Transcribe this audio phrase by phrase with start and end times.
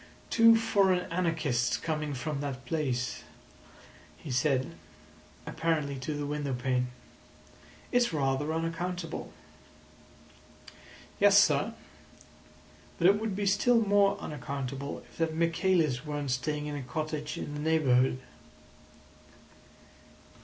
[0.31, 3.21] "Two foreign anarchists coming from that place,"
[4.17, 4.71] he said,
[5.45, 6.87] apparently to the window pane.
[7.91, 9.31] "It's rather unaccountable."'
[11.19, 11.75] "Yes, sir.
[12.97, 17.37] But it would be still more unaccountable if that Michaelis weren't staying in a cottage
[17.37, 18.17] in the neighbourhood."